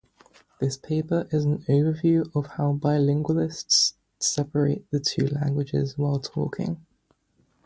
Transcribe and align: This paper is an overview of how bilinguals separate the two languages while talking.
This 0.59 0.77
paper 0.77 1.27
is 1.29 1.45
an 1.45 1.59
overview 1.69 2.35
of 2.35 2.53
how 2.53 2.73
bilinguals 2.73 3.93
separate 4.17 4.89
the 4.89 4.99
two 4.99 5.27
languages 5.27 5.95
while 5.95 6.19
talking. 6.19 6.83